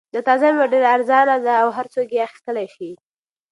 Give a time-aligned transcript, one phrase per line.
[0.13, 2.89] دا تازه مېوه ډېره ارزان ده او هر څوک یې اخیستلای شي.